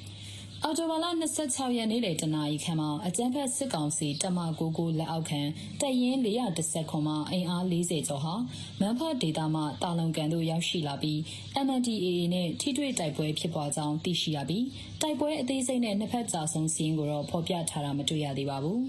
[0.64, 1.06] အော်တိုဘာလ
[1.42, 5.42] 26ရက်နေ့လေတနာရီခန့်မှာအကြမ်းဖက်စစ်ကောင်စီတမကိုကိုလက်အောက်ခံ
[5.82, 8.34] တပ်ရင်း410ခွန်မှအင်အား40ကျော်ဟာ
[8.80, 11.18] မန်ဖတ်ဒေတာမှတာလုံကန်တို့ရောက်ရှိလာပြီး
[11.66, 14.66] MNDAA နဲ့ထိတွေ့တိုက်ပွဲဖြစ်ပွားကြောင်းသိရှိရပြီး
[15.02, 18.80] တိုက်ပွဲအသေးစိတ်နဲ့နှစ်ဖက်ကြာဆုံးစီးရင်ကိုတော့ဖော်ပြထားတာမတွေ့ရသေးပါဘူး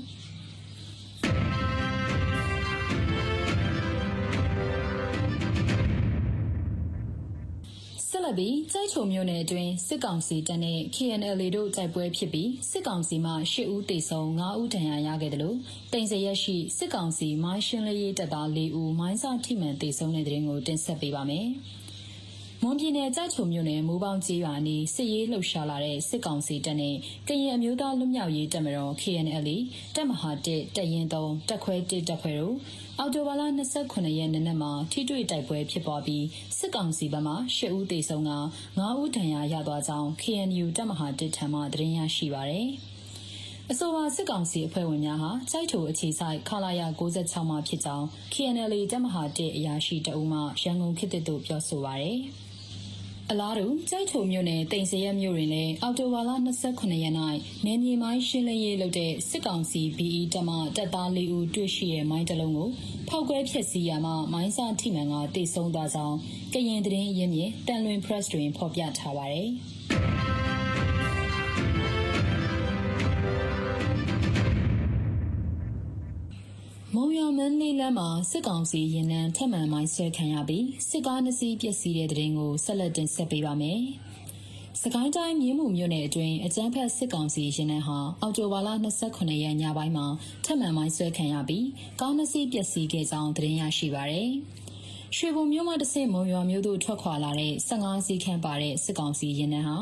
[8.22, 15.56] ။ဆက်လက်ပြီးကြိုက်ချုံမြို့နယ်အတွင်းစစ်ကောင်စီတပ်နဲ့ KNLA တို့တိုက်ပွဲဖြစ်ပြီးစစ်ကောင်စီမှ၈ဦးသေဆုံး၅ဦးဒဏ်ရာရခဲ့တယ်လို့
[15.92, 21.46] တင်စရက်ရှိစစ်ကောင်စီမိုင်းရှင်းလရေးတပ်သား၄ဦးမိုင်းစာထိမှန်သေဆုံးတဲ့တဲ့ရင်ကိုတင်ဆက်ပေးပါမယ်။
[22.62, 26.96] မွန်ပြည်နယ်ကြိုက်ချုံမြို့နယ်မိုးပေါင်းကျေးရွာနီးစစ်ရေးလှုပ်ရှားလာတဲ့စစ်ကောင်စီတပ်နဲ့
[27.28, 29.56] ကရင်အမျိုးသားလွတ်မြောက်ရေးတပ်မတော် KNLA
[29.96, 32.56] တပ်မဟာ1တပ်ရင်း3တပ်ခွဲ1တပ်ခွဲတို့
[33.04, 33.42] အော်တိုဘာလ
[33.80, 36.26] 29ရက်နေ့နက်မှာထိတွေ့တိုက်ပွဲဖြစ်ပွားပြီး
[36.58, 38.32] စစ်ကောင်စီဘက်မှ10ဦးသေဆုံးက
[38.70, 42.68] 9ဦးဒဏ်ရာရသွားကြောင်း KNU တပ်မဟာ1ထံမှသတင်းရရှိပါရယ်
[43.70, 52.18] အဆိုပါစစ်ကောင်စီအဖွဲ့ဝင်များဟာစိုက်ထိုအခြေဆိုင်ခလာယာ96မှာဖြစ်ကြောင်း KNL တပ်မဟာ1အရာရှိတအုပ်မှရန်ကုန်ခေတ်သစ်တို့ပြောဆိုပါရယ်
[53.30, 56.30] အလားတူကြိုက်ထုံမြို့နယ်တိန်စရဲမြို့တွင်လည်းအော်တိုဘာလ
[56.62, 57.14] 29ရက်၌
[57.64, 62.68] နယ်မြေမိုင်းရှင်းလင်းရေးလုပ်တဲ့စစ်ကောင်စီ BE တပ်မှတပ်သား၄ဦးတွေ့ရှိတဲ့မိုင်းတလုံးကို
[63.08, 66.16] ဖောက်ခွဲဖျက်ဆီးရမှမိုင်းစထိမှန်ကတိတ်ဆုံးသွားကြောင်း
[66.52, 69.50] ကရင်သတင်းရင်းမြစ်တန်လွင် press တွင်ဖော်ပြထားပါတယ်။
[76.96, 83.80] မုံရွာမန်းလေးလမ်းမှာစစ်ကောင်စီရင်နှံထက်မှန်မိုင်းဆွဲခံရပြီးစစ်ကားနှစ်စီးပျက်စီးတဲ့တဲ့ရင်ကိုဆက်လက်တင်ဆက်ပေးပါမယ်။
[84.82, 88.68] စကိုင်းတိုင်းမြင်းမှုမြို့နယ်အတွင်းအကြမ်းဖက်စစ်ကောင်စီရင်နှံဟာအော်တိုဘာလ
[89.06, 90.06] 29ရက်ညပိုင်းမှာ
[90.44, 91.66] ထက်မှန်မိုင်းဆွဲခံရပြီး
[92.00, 94.30] ကားနှစ်စီးပျက်စီးခဲ့ကြောင်းသတင်းရရှိပါရယ်။
[95.16, 99.78] ရွှေဘုံမြို့မှတဆင့်မုံရွာမြို့သို့ထွက်ခွာလာတဲ့15စီးခန့်ပါတဲ့စစ်ကောင်စီရင်နှန်းဟာ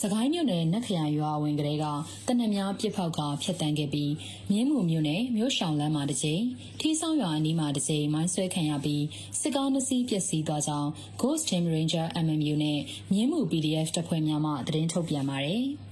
[0.00, 1.84] စကိုင်းမြို့နယ်နက်ခရိုင်ရွာဝင်ကလေးက
[2.28, 4.12] တနက်များပြစ်ဖောက်ကဖျက်တမ်းခဲ့ပြီး
[4.50, 6.42] မြင်းမှုမြို့နယ်မြို့ရှောင်းလမ်းမှာတစ်ကြိမ်
[6.80, 9.04] ထီးဆောင်ရွာအနီးမှာတစ်ကြိမ်မိုင်းဆွဲခံရပြီး
[9.40, 10.88] စစ်ကားနှစ်စီးပျက်စီးသွားကြောင်း
[11.20, 12.80] Ghost Team Ranger MMU နဲ့
[13.12, 15.66] မြင်းမှု PDF တပ်ဖွဲ့များမှသတင်းထုတ်ပြန်ပါတယ်။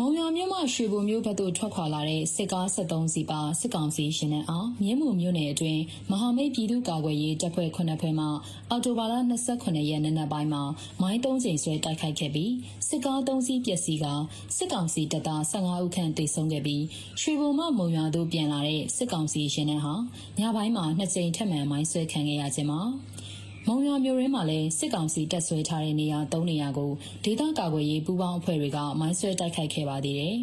[0.00, 8.26] မုံရွာမြို့မှရွှေဘိုမြို့ဘက်သို့ထွက်ခွာလာတဲ့စစ်ကား73စီးပါစစ်ကောင်စီရှင်နှံအောင်မြင်းမှုမြို့နယ်အတွင်းမဟာမိတ်ပြည်သူ့ကာကွယ်ရေးတပ်ဖွဲ့ခုနှစ်ဖွဲ့မှ
[8.70, 9.14] အော်တိုဘာလ
[9.52, 10.62] 29ရက်နေ့နက်ပိုင်းမှာ
[11.00, 12.52] မိုင်း၃ချိန်ဆွဲတိုက်ခိုက်ခဲ့ပြီး
[12.88, 14.06] စစ်ကား၃စီးပျက်စီးက
[14.56, 16.84] စစ်ကောင်စီတပ်သား15ဦးခန့်တိုက်ဆုံခဲ့ပြီး
[17.20, 19.94] ရွှေဘိုမှမုံရွာသို့ပြန်လာတဲ့စစ်ကောင်စီရှင်နှံဟာ
[20.38, 22.80] ညပိုင်းမှာနှစ်ကြိမ်ထပ်မံမိုင်းဆွဲခံခဲ့ရခြင်းမှာ
[23.70, 26.90] မုံရွာမြို့ရင်းမှာလည်းစစ်ကောင်စီတပ်ဆွဲထားတဲ့နေရာ၃နေရာကို
[27.24, 30.36] ဒေသကာကွယ်ရေးပူးပေါင်းအဖွဲ့တွေကမိုင်းဆွဲတိုက်ခိုက်ခဲ့ပါသေးတယ်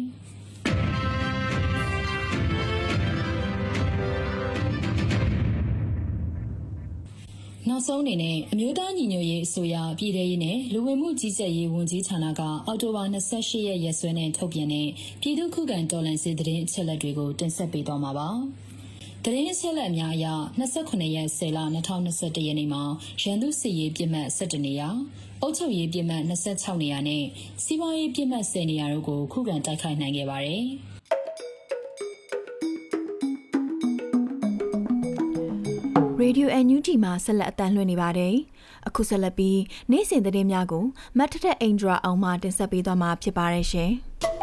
[7.68, 14.88] နောက်ဆုံးအနေနဲ့အမျိုးသားညီညွတ်ရေးအစိုးရပြည်ထရေးနဲ့လူဝင်မှုကြီးကြပ်ရေးဝန်ကြီးဌာနကအောက်တိုဘာ28ရက်ရက်စွဲနဲ့ထုတ်ပြန်တဲ့
[15.20, 18.30] ပြည်သူ့ခုခံတော်လှန်ရေးသတင်းအချက်အလက်တွေကိုတင်ဆက်ပေးသွားမှာပါ။
[19.28, 20.26] တတရင်အချက်လက်အများအရ
[20.70, 22.82] 29ရက်10လ2021ရက်နေ့မှာ
[23.22, 24.88] ရန်သူစစ်ရေးပြစ်မှတ်17နေရာ
[25.42, 27.24] အုပ်ချုပ်ရေးပြစ်မှတ်26နေရာနဲ့
[27.64, 30.62] စီးပွားရေးပြစ်မှတ်10နေရာတို့ကိုခုခံတိုက်ခိုက်နိုင်ခဲ့ပါတယ်။
[36.18, 38.34] ရေဒီယို NUG မှာဆက်လက်အတန်းလွှင့်နေပါတယ်။
[38.86, 39.60] အခုဆက်လက်ပြီး
[39.90, 40.84] နေ့စဉ်သတင်းများကို
[41.18, 43.92] မတ်ထထအင်ဒရာအောင်မှတင်ဆက်ပေးသွားမှာဖြစ်ပါတယ်ရှင်။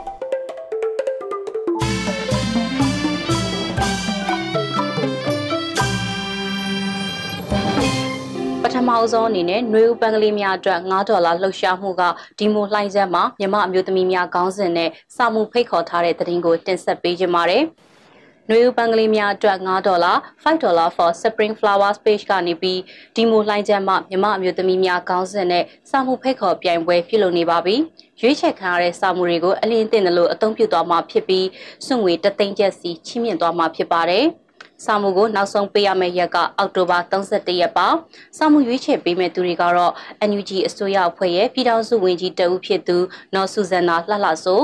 [8.65, 12.02] ပထမအဆုံးအနေနဲ့နှွေဦးပန်းကလေးများအတွက်9ဒေါ်လာလှုပ်ရှားမှုက
[12.39, 17.63] ဒီမိုလှိုင်းချက်မှာမြမအမျိုးသမီးများခေါင်းစဉ်နဲ့စာမှုဖိတ်ခေါ်ထားတဲ့သတင်းကိုတင်ဆက်ပေးကြပါမယ်။
[18.49, 22.80] နွေဦးပန်းကလေးများအတွက်9ဒေါ်လာ5ဒေါ်လာ for spring flowers page ကနေပြီး
[23.15, 27.76] ဒီမိုလှိုင်းချက်မှမြမအမျိုးသမီးများခေါင်းစဉ်နဲ့စာမှုဖိတ်ခေါ်ပြိုင်ပွဲပြုလုပ်နေပါပြီ။
[28.21, 31.47] ရွေးချယ်ခံရတဲ့စာမှုတွေကိုအလင်းတင်တယ်လို့အသုံးပြုသွားမှာဖြစ်ပြီး
[31.86, 34.26] စွန့်ငွေတသိန်းကျပ်စီချီးမြှင့်သွားမှာဖြစ်ပါတယ်။
[34.86, 37.88] စာမှုကိုနောက်ဆုံးပေးရမယ့်ရက်ကအောက်တိုဘာ31ရက်ပါ။
[38.38, 39.94] စာမှုရွေးချယ်ပေးမယ့်သူတွေကတော့
[40.30, 42.98] NUG အစိုးရအဖွဲ့ရဲ့ပြည်ထောင်စုဝန်ကြီးတဦးဖြစ်သူ
[43.34, 44.62] နော်ဆူဇန်နာလှလှဆို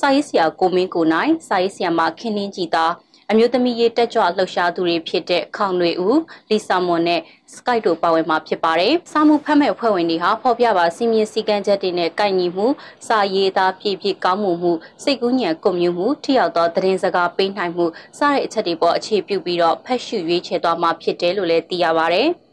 [0.00, 2.92] စာရေးဆရာကိုမင်းကိုနိုင်စာရေးဆရာမခင်နှင်းကြည်သား
[3.30, 7.20] အမျိုးသမီးရေးတက်ကြွလှုပ်ရှားသူတွေဖြစ်တဲ့ခေါင်တွေဦးလီဆာမွန်နဲ့
[7.54, 12.66] Skype တို့ပါဝင်မှာဖြစ်ပါတယ်။စာမှုဖတ်မဲ့အဖွဲ့ဝင်တွေဟာဖော်ပြပါစီမင်းစည်းကမ်းချက်တွေနဲ့ကိုက်ညီမှု
[13.06, 17.86] စာရေးသားပြည့်ပြည့်ကောင်းမှုမှုစိတ်ကူးညံကွန်မြူမှုထိရောက်သောသတင်းစကားပေးနိုင်မှု
[18.18, 22.30] စတဲ့အချက်တွေပေါ်အခြေပြုပြီးတော့ဖတ်ရှုရွေးချယ်သွားမှာဖြစ်တယ်လို့လည်းသိရပါတယ်။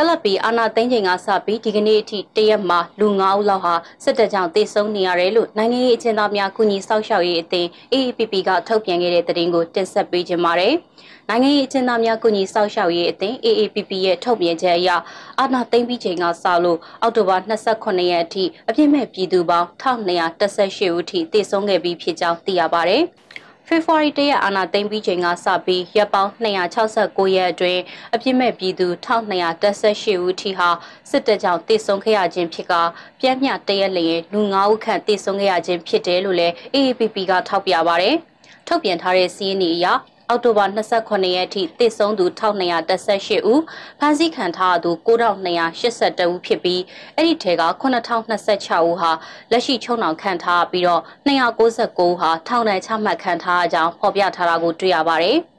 [0.00, 10.74] ဆက်လက်ပြီးအာနာသိန်းချိန်ကစပြီးဒီကနေ့အထိတရက်မှာလူ9ဦးလောက်ဟာစစ်တပ်ကြောင့်တေဆုံးနေရတယ်လို့နိုင်ငံရေးအကျဉ်းသားများကုညီဆောက်ရှောက်ရေးအသင်း AAPP ကထုတ်ပြန်ခဲ့တဲ့သတင်းကိုတင်ဆက်ပေးခြင်းပါတယ်။
[11.28, 14.90] နိုင်ငံရေးအကျဉ်းသားများကုညီဆောက်ရှောက်ရေးအသင်း AAPP ရဲ့ထုတ်ပြန်ချက်အရ
[15.38, 23.04] အာနာသိန်းပြီးချိန်ကစလို့အောက်တိုဘာ29ရက်အထိအပြည့်မဲ့ပြည်သူပေါင်း1218ဦးထိတေဆုံးခဲ့ပြီးဖြစ်ကြောင်းသိရပါတယ်။
[23.70, 27.82] ဖေဖော်ဝါရီတရက်အာဏာသိမ်းပြီးချိန်ကစပြီးရက်ပေါင်း269ရက်အတွင်း
[28.14, 30.68] အပြစ်မဲ့ပြည်သူ1218ဦးထိဟာ
[31.10, 32.74] စစ်တပ်ကြောင့်တေဆုံးခဲ့ရခြင်းဖြစ်က
[33.20, 38.10] ပြင်းပြတရက်လျင်လူ9ဦးခန့်တေဆုံးခဲ့ရခြင်းဖြစ်တယ်လို့လည်း AAPP ကထောက်ပြပါဗျ။
[38.66, 39.86] ထုတ်ပြန်ထားတဲ့စီးရင်အရ
[40.30, 43.62] အောက်တိုဘာ28ရက်အထိတစ်ဆုံးသူ1218ဦး
[43.98, 46.82] ဖမ်းဆီးခံထားသူ9282ဦးဖြစ်ပြီး
[47.16, 49.10] အဲ့ဒီထဲက9026ဦးဟာ
[49.50, 55.38] လက်ရှိချုံနှောင်ခံထားပြီးတော့269ဦးဟာထောင်ဒဏ်ချမှတ်ခံထားကြောင်းဖော်ပြထားတာကိုတွေ့ရပါတယ်။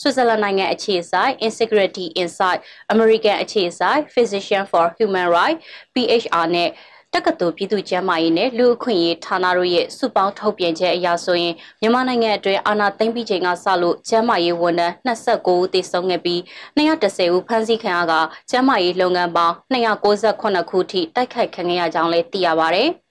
[0.00, 2.58] ဆွစ်ဇာလန်နိုင်ငံအခြေစိုက် Insecurity Insight
[2.92, 5.60] American အခြေစိုက် Physician for Human Rights
[5.94, 6.70] PHR နဲ့
[7.16, 16.40] တက္ကသိုလ်ပြည်သူ့ကျန်းမာရေးနဲ့လူအခွင့်အရေးဌာနတို့ရဲ့စုပေါင်းထုတ်ပြန်ချက်အရဆိုရင်မြန်မာနိုင်ငံအတွင်းအာဏာသိမ်းပြီးချိန်ကစလို့ကျန်းမာရေးဝန်ထမ်း29ဦးသေဆုံးခဲ့ပြီး
[16.76, 18.14] 210ဦးဖမ်းဆီးခံရက
[18.50, 22.84] ကျန်းမာရေးလုပ်ငန်းပေါင်း298ခုထိတိုက်ခိုက်ခံခဲ့ရကြောင်းလည်းသိရပါဗျ။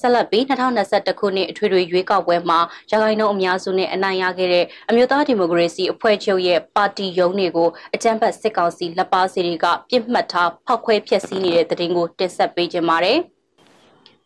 [0.00, 2.60] ဆက်လက်ပြီး2021ခုနှစ်အထွေထွေရွေးကောက်ပွဲမှာ
[2.90, 13.20] ရခိုင်နှုံအများစုနဲ့အနိုင်ရခဲ့တဲ့အမျိုးသားဒီမိုကရေစီအဖွဲ့ချုပ်ရဲ့ပါတီရုံးတွေကိုအကြမ်းဖက်စစ်ကောင်စီလက်ပါစီတွေကပြစ်မှတ်ထားဖောက်ခွဲဖျက်ဆီးနေတဲ့တဲ့တင်ကိုတင်ဆက်ပေးကြပါမယ်။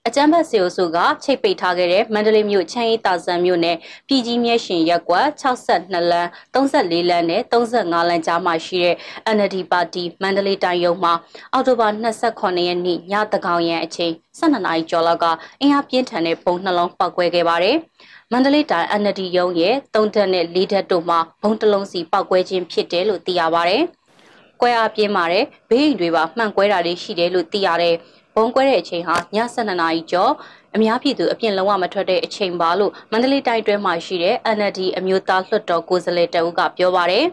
[0.08, 3.76] အကြမ်းဖက်စီအိုစုကချိတ်ပိတ်ထားခဲ့တဲ့မန္တလေးမြို့ချမ်းရီတာဆန်မြို့နယ်
[4.08, 8.96] ပြည်ကြီးမြဲရှင်ရက်ကွက်62လမ်း34လမ်းနဲ့35လမ်းကြားမှာရှိတဲ့
[9.36, 11.12] NLD ပါတီမန္တလေးတိုင်းရုံးမှာ
[11.52, 15.26] အောက်တိုဘာ28ရက်နေ့ညတကောင်ရန်အချိန်12နာရီကျော်လောက်က
[15.60, 17.76] အင်အားပြင်းထန်တဲ့ပုံနှလုံးပောက်ကွဲခဲ့ပါတယ်။
[18.32, 23.82] မန္တလေးတိုင်း NLD ရုံးရဲ့3ဓာတ်နဲ့4ဓာတ်တို့မှာဘုံတလုံးစီပောက်ကွဲခြင်းဖြစ်တယ်လို့သိရပါတယ်။
[24.60, 27.96] ကွဲအားပြင်းပါတယ်ဘေးအိမ်တွေပါမှန်ကွဲတာတွေရှိတယ်လို့သိရတယ်
[28.36, 30.32] ဘုံကွဲတဲ့အချိန်ဟာည7:00နာရီကျော်
[30.74, 37.26] အများပြည်သူအပြင်လုံးဝမထွက်တဲ့အချိန်ပါလို့မန္တလေးတိုင်းတွင်းမှာရှိတဲ့ NLD အမျိုးသားလွှတ်တော်ကိုယ်စားလှယ်တအုပ်ကပြောပါရယ်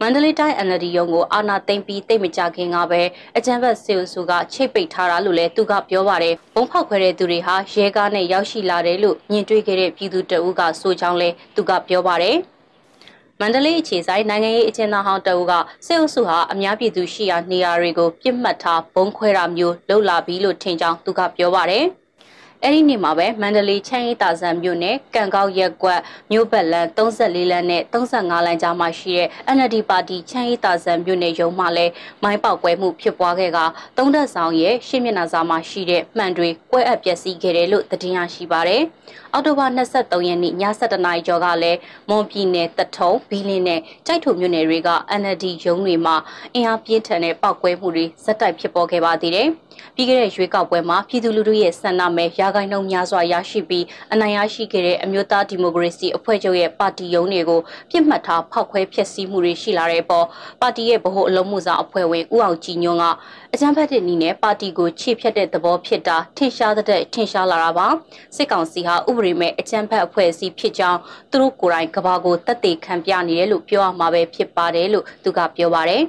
[0.00, 3.02] မန္တလေးတိုင်း NLD ရုံးကိုအာဏာသိမ်းပြီးတိတ်မကြခင်ကပဲ
[3.36, 12.38] အကြံဖတ်စေစုကချိတ်ပိတ်ထားတာလို့လည်းသူကပြောပါတယ်။ဘုံဖောက်ခွဲတဲ့သူတွေဟာရဲကားနဲ့ရောက်ရှိလာတယ်လို့မြင်တွေ့ခဲ့တဲ့ပြည်သူတအုပ်ကဆိုကြောင်းလည်းသူကပြောပါတယ်။
[13.40, 15.52] မန္တလေးအခြေဆိုင်နိုင်ငံရေးအကျဉ်းသားဟောင်းတအုပ်က
[15.86, 21.84] စစ်အုပ်စုဟာအများပြည်သူရှိရာနေရာတွေကိုပြစ်မှတ်ထားဘုံခွဲတာမျိုးလှုပ်လာပြီးလို့ထင်ကြောင်းသူကပြောပါတယ်။
[22.62, 31.86] အဲ့ဒီနေ့မှာပဲမန္တလေးချမ်းရီတာဆန်မြို့နယ်ကံကောက်ရက်ကွက်မြို့ပတ်လန်34လမ်းနဲ့35လမ်းကြားမှာရှိတဲ့ NLD ပါတီချမ်းရီတာဆန်မြို့နယ်ရုံးမှာလဲ
[32.22, 33.58] မိုင်းပေါက်ကွဲမှုဖြစ်ပွားခဲ့က
[33.96, 38.82] သုံးသက်ဆောင်ရဲ့ရှေ့မျက်နှာစာမှာရှိတဲ့မှန်တွေကွဲအပ်ပျက်စီးခဲ့တယ်လို့သတင်းရရှိပါတယ်။
[39.36, 46.16] အောက်တိုဘာ23ရက်နေ့ည7:00နာရီကျော်ကလည်းမွန်ပြည်နယ်တထုံဘီလင်းနဲ့ကြိုက်ထုံမြို့နယ်တွေက NLD ရုံးတွေမှာ
[46.54, 49.48] အင်အားပြင်းထန်တဲ့ပောက်ကွဲမှုတွေဇက်တိုက်ဖြစ်ပေါ်ခဲ့ပါသေးတယ်။
[49.94, 60.26] ပြီးခဲ့တဲ့ရွေးကောက်ပွဲမှာပြည်သူလူထုရဲ့ဆန္ဒမဲရာဂိုင်းနှုန်းများစွာရရှိပြီးအနိုင်ရရှိခဲ့တဲ့အမျိုးသားဒီမိုကရေစီအဖွဲ့ချုပ်ရဲ့ပါတီရုံးတွေကိုပြစ်မှတ်ထားဖောက်ခွဲဖျက်ဆီးမှုတွေရှိလာတဲ့ပေါ်
[60.60, 63.04] ပါတီရဲ့ဗဟိုအလုံးမှုဆောင်အဖွဲ့ဝင်ဦးအောင်ကြည်ညွန့်က
[63.56, 67.88] အကြံဖက်တဲ့နည်းနဲ့ပါတီကိုခြေဖြတ်တဲ့သဘောဖြစ်တာထင်ရှားတဲ့ထင်ရှားလာတာပါ
[68.36, 76.02] စစ်ကောင်စီဟာဥပဒေမဲ့အကြံဖက်အဖွဲ့အစည်းဖြစ်ကြောင်းသူတို့ကိုယ်တိုင်ကဘာကိုတက်သေးခံပြနေတယ်လို့ပြောရမှာပဲဖြစ်ပါတယ်လို့သူကပြောပါတယ်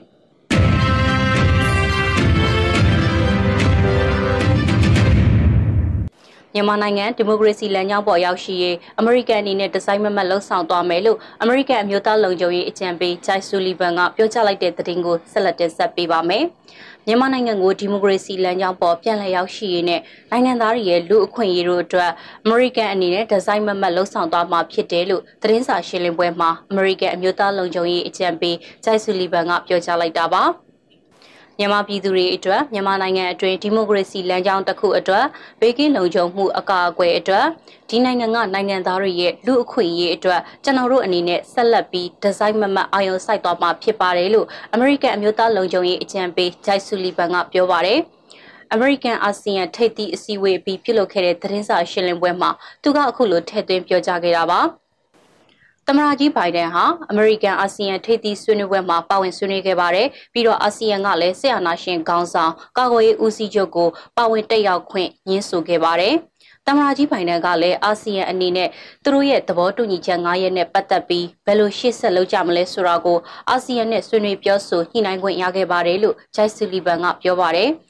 [6.58, 16.44] မြန်မာနိုင်ငံဒီမိုကရေစီလမ်းကြောင်းပေါ်ရောက်ရှိရေးအမေရိကန်အနေနဲ့ဒီဇိုင်းမမတ်လှုံ့ဆော်သွားမယ်လို့အမေရိကန်အမျိုးသားလုံခြုံရေးအကြံပေးဂျိုက်ဆူလီဗန်ကပြောကြားလိုက်တဲ့သတင်းကိုဆက်လက်တင်ဆက်ပေးပါမယ်။
[17.08, 22.12] မြန်မာနိုင်ငံကိုဒီမိုကရေစီလမ်းကြောင်းပေါ်ပြန်လည်ရောက်ရှိရေးနဲ့နိုင်ငံသားတွေရဲ့လူအခွင့်အရေးတို့အတွက်
[22.44, 30.46] အမေရိကန်အနေနဲ့ဒီဇိုင်းမမတ်လှုံ့ဆော်သွားမှာဖြစ်တယ်လို့သတင်းစာရှင်းလင်းပွဲမှာအမေရိကန်အမျိုးသားလုံခြုံရေးအကြံပေးဂျိုက်ဆူလီဗန်ကပြောကြားလိုက်တာပါ။
[31.60, 35.26] မြန်မာပြည်သူတွေအတွက်မြန်မာနိုင်ငံအတွင်းဒီမိုကရေစီလမ်းကြောင်းတစ်ခုအတွက်
[35.60, 37.46] ဘေးကင်းလုံခြုံမှုအကာအကွယ်အတွက်
[37.90, 48.00] ဒီနိုင်ငံကနိုင်ငံသားတွေရဲ့လူအခွင့်အရေးအတွက်ကျွန်တော်တို့အနေနဲ့ဆက်လက်ပြီးဒီဇိုင်းမမတ်အာရုံစိုက်သွားမှာဖြစ်ပါတယ်လို့အမေရိကန်အမျိုးသားလုံခြုံရေးအကြံပေးဂျိုက်ဆူလီဗန်ကပြောပါတယ်
[48.74, 52.50] အမေရိကန်အာဆီယံထိပ်သီးအစည်းအဝေးပြီးပြုလုပ်ခဲ့တဲ့သတင်းစာရှင်းလင်းပွဲမှာ
[52.84, 54.62] သူကအခုလိုထည့်သွင်းပြောကြားခဲ့တာပါ။
[55.90, 66.16] သမရာကြီးဘိုင်ဒန်ဟာအမေရိကန်အာဆီယံထိပ်သီးဆွေးနွေးပွဲမှာပါဝင်ဆွေးနွေးခဲ့ပါတယ်ပြီးတော့အာဆီယံကလည်းဆက်အာဏာရှင်ခေါင်းဆောင်ကာကွယ်ရေးဦးစီးချုပ်ကိုပါဝင်တက်ရောက်ခွင့်ညှင်းဆိုခဲ့ပါတယ်
[66.68, 68.70] တမရာကြီးပိုင်တန်ကလည်းအာဆီယံအနေနဲ့
[69.04, 73.18] သူတို့ရဲ့သဘောတူညီချက်9ရက်နဲ့ပတ်သက်ပြီးဘယ်လိုရှေ့ဆက်လုပ်ကြမလဲဆိုတာကို
[73.50, 77.70] အာဆီယံနဲ့ဆွေးနွေးပြောဆိုညှိနှိုင်းခွင့်ရခဲ့ပါတယ်လို့ဂျိုက်ဆူလီဗန်ကပြောပါတယ်။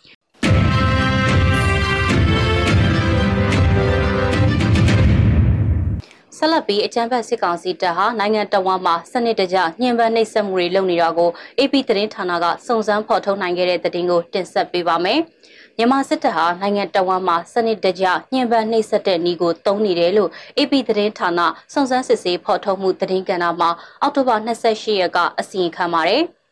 [6.37, 15.19] ဆက်လက်ပြီးအကြမ်းဖက်စစ်ကောင်စီတပ်ဟာနိုင်ငံတော်ဝန်မှာစနစ်တကျညှဉ်းပန်းနှိပ်စက်မှုတွေလုပ်နေတာကို AP သတင်းဌာနကစုံစမ်းဖော်ထုတ်နိုင်ခဲ့တဲ့သတင်းကိုတင်ဆက်ပေးပါမယ်။
[15.77, 21.39] မြန်မာစစ်တပ်ဟာနိုင်ငံတော်ဝန်မှာစနစ်တကျညှဉ်းပန်းနှိပ်စက်တဲ့နည်းကိုသုံးနေတယ်လို့ AP သတင်းဌာန
[21.73, 23.69] စုံစမ်းစစ်ဆေးဖော်ထုတ်မှုသတင်းကဏ္ဍမှာ
[24.01, 26.23] အောက်တိုဘာ28ရက်ကအစီရင်ခံပါတယ်။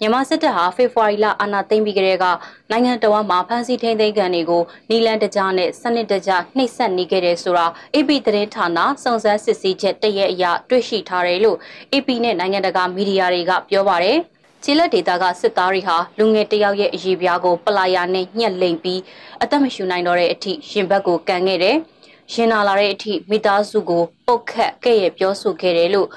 [0.00, 2.26] မြန်မာစစ်တပ်ဟာဖေဖော်ဝါရီလအာဏာသိမ်းပြီးကတည်းက
[2.70, 11.58] နိုင်ငံတော်မှာဖမ်းဆီးထိန်းသိမ်းခံတွေကိုနီလန်တကြားနဲ့စနစ်တကျနှိပ်စက်နေခဲ့တယ်ဆိုတာ AP သတင်းဌာနစုံစမ်းစစ်ဆေးချက်တရက်အရတွေ့ရှိထားတယ်လို့
[11.92, 14.18] AP နဲ့နိုင်ငံတကာမီဒီယာတွေကပြောပါတယ်။
[14.64, 19.00] ခြေလက်ဒေတာကစစ်သားတွေဟာလူငယ်တယောက်ရဲ့အရေးပြားကိုပလာယာနဲ့ညှက်လိမ်ပြီး
[19.42, 21.76] အသက်မရှူနိုင်တော့တဲ့အထိရင်ဘတ်ကိုကန်ခဲ့တယ်။
[22.32, 26.08] ရင်နာလာတဲ့အထိမိသားစုကိုပုတ်ခတ်ခဲ့ရပြောဆိုခဲ့တယ်လို့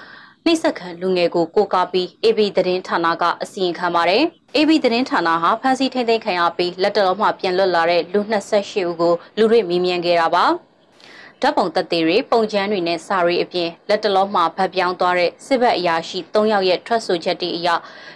[0.49, 4.23] နှိစက်ခံလူငယ်ကိုကိုကာပြီး AB သတင်းဌာနကအစီရင်ခံပါတယ်။
[4.57, 10.45] AB သတင်းဌာနဟာဖမ်းဆီးထိန်းသိမ်းခံရပြီးလက်တော်မှပြန်လွတ်လာတဲ့လူ28ဦးကိုလူတွေမေးမြန်းခဲ့တာပါ။
[11.41, 17.67] ဓာတ်ပုံသက်သေတွေပုံချမ်းတွေနဲ့စာရီအပြင်လက်တလုံးမှာဗတ်ပြောင်းသွားတဲ့စစ်ဘက်အရာရှိ၃ယောက်ရဲ့ထွက်ဆိုချက်တွေအရ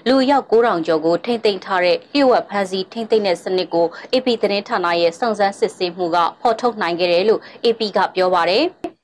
[0.07, 8.65] လူရောက်9000ကျော်ကိုထိမ့်သိမ်းထားတဲ့လျှို့ဝှက်ဖမ်းဆီးထိမ့်သိမ်းတဲ့စနစ်ကို AP သတင်းဌာနရဲ့စုံစမ်းစစ်ဆေးမှုကဖော်ထုတ်နိုင်ခဲ့တယ်လို့ AP ကပြောပါတယ်။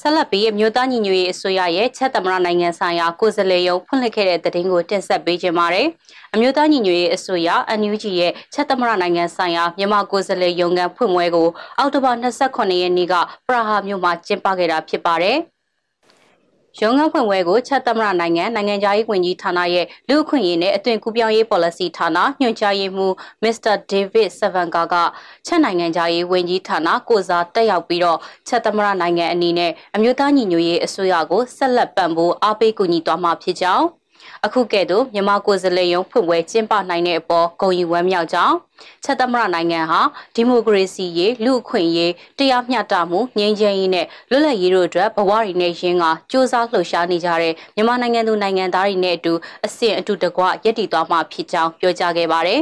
[0.00, 5.86] ဆက်လက်ပြီးအမျိုးသားညီညွတ်ရေးအစိုးရရဲ့ချက်သမရနိုင်ငံဆိုင်ရာကိုယ်စားလှယ်ရုံးဖွင့်လှစ်ခဲ့တဲ့သတင်းကိုတင်ဆက်ပေးခြင်းပါတယ်။
[6.34, 7.48] အမျိုးသားညီညွတ်ရေးအစိုးရ
[7.80, 13.14] NUG ရဲ့ချက်သမရနိုင်ငံဆိုင်ရာမြန်မာကိုယ်စားလှယ်ရုံးကဖွင့်ပွဲကိုအောက်တိုဘာ28ရက်နေ့က
[13.48, 15.38] ပရာဟာမြို့မှာကျင်းပခဲ့တာဖြစ်ပါတယ်။
[16.82, 23.12] ရုံးခန်းဖွင့်ပွဲကိုချက်သမရနိုင်ငံနိုင်ငံခြားရေးဝန်ကြီးဌာနရဲ့လူ့အခွင့်အရေးနဲ့အသွင်ကူးပြောင်းရေး policy ဌာနညွှန်ကြားရေးမှူး
[23.42, 23.74] Mr.
[23.90, 24.94] David Savanka က
[25.46, 33.86] ချက်နိုင်ငံခြားရေးဝန်ကြီးဌာနကိုစားတက်ရောက်ပြီးတော့ချက်သမရနိုင်ငံအနေနဲ့အမျိုးသားညီညွတ်ရေးအစိုးရကိုဆက်လက်ပံ့ပိုးအားပေးကူညီသွားမှာဖြစ်ကြောင်း
[34.44, 38.56] အခုကဲ့သို့မြန်မာကိုယ်စားလှယ်ရုံးဖွင့်ပွဲကျင်းပနိုင်တဲ့အပေါ်ဂုဏ်ယူဝမ်းမြောက်ကြောင်း
[39.04, 40.00] ချက်သမရနိုင်ငံဟာ
[40.34, 49.32] ဒီမိုကရေစီရေးလူ့အခွင့်အရေးတရားမျှတမှုငြိမ်းချမ်းရေးနဲ့လွတ်လပ်ရေးတို့အတွက်ဘဝရည်နဲ့ရင်းကစ조사လှုပ်ရှားနေကြတဲ့မြန်မာနိုင်ငံသူနိုင်ငံသားတွေနဲ့အတူ
[49.66, 52.60] အစဉ်အတူတကွရည်တည်သွားမှာဖြစ်ကြောင်းပြောကြားခဲ့ပါတယ်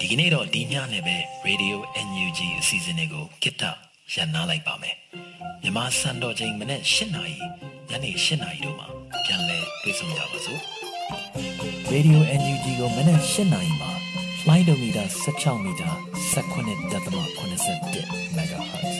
[0.00, 1.76] ဒီကနေ့တော့ဒီညနဲ့ပဲ Radio
[2.08, 4.96] NUG အစီအစဉ်လေးကိုကိတ္တ ရန်နာလိုက်ပါမယ်
[5.62, 7.36] မြမစံတော်ချိန်မနေ့၈နာရီ
[7.88, 8.86] ညနေ၈နာရီတို့မှာ
[9.24, 10.60] ပြန်လည်တွေ့ဆုံကြပါစို့
[11.92, 13.90] Radio NUG ကိုမနေ့၈နာရီမှာ
[14.40, 15.90] flight meter 16 meter
[16.32, 18.92] 19.87 MHz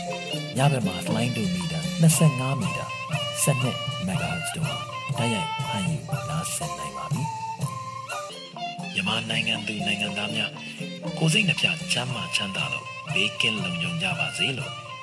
[0.57, 2.87] ညဘက်မှာ flight meter 25 meter
[3.45, 4.77] 12 MHz တို့မှာ
[5.19, 5.99] တိုက်ရိုက်ဖမ်းယူ
[6.31, 7.23] နားဆင်နိုင်ပါပြီ
[8.95, 10.51] မြန်မာနိုင်ငံသူနိုင်ငံသားများ
[11.19, 14.88] ကိုစိတ်နှပြချမ်းမာချမ်းသာလို့ဘေးကင်းလုံခြုံကြပါစေလို့